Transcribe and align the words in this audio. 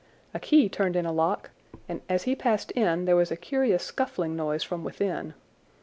A 0.33 0.39
key 0.39 0.67
turned 0.67 0.95
in 0.95 1.05
a 1.05 1.11
lock, 1.11 1.51
and 1.87 2.01
as 2.09 2.23
he 2.23 2.35
passed 2.35 2.71
in 2.71 3.05
there 3.05 3.15
was 3.15 3.29
a 3.29 3.37
curious 3.37 3.83
scuffling 3.83 4.35
noise 4.35 4.63
from 4.63 4.83
within. 4.83 5.35